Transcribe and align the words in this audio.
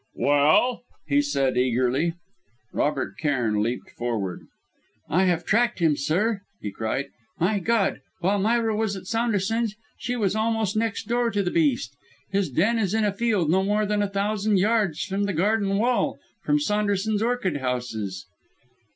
"Well?" 0.15 0.81
he 1.05 1.21
said 1.21 1.59
eagerly. 1.59 2.15
Robert 2.73 3.19
Cairn 3.19 3.61
leapt 3.61 3.91
forward. 3.91 4.47
"I 5.07 5.25
have 5.25 5.45
tracked 5.45 5.77
him, 5.77 5.95
sir!" 5.95 6.41
he 6.59 6.71
cried. 6.71 7.09
"My 7.39 7.59
God! 7.59 8.01
while 8.19 8.39
Myra 8.39 8.75
was 8.75 8.95
at 8.95 9.05
Saunderson's, 9.05 9.75
she 9.99 10.15
was 10.15 10.35
almost 10.35 10.75
next 10.75 11.07
door 11.07 11.29
to 11.29 11.43
the 11.43 11.51
beast! 11.51 11.95
His 12.31 12.49
den 12.49 12.79
is 12.79 12.95
in 12.95 13.05
a 13.05 13.13
field 13.13 13.51
no 13.51 13.61
more 13.61 13.85
than 13.85 14.01
a 14.01 14.09
thousand 14.09 14.57
yards 14.57 15.03
from 15.03 15.25
the 15.25 15.33
garden 15.33 15.77
wall 15.77 16.17
from 16.43 16.57
Saunderson's 16.59 17.21
orchid 17.21 17.57
houses!" 17.57 18.25